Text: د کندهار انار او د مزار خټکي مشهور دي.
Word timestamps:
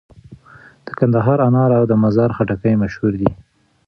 د 0.85 0.87
کندهار 0.99 1.39
انار 1.47 1.71
او 1.79 1.83
د 1.87 1.93
مزار 2.03 2.29
خټکي 2.37 2.73
مشهور 2.83 3.13
دي. 3.21 3.29